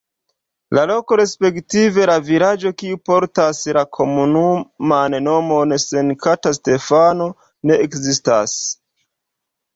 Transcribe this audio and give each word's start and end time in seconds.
Loko 0.79 1.17
respektive 1.19 2.15
vilaĝo, 2.29 2.71
kiu 2.83 2.99
portas 3.09 3.59
la 3.79 3.83
komunuman 3.99 5.17
nomon 5.29 5.77
Sankt-Stefano, 5.85 7.31
ne 7.71 7.81
ekzistas. 7.87 8.59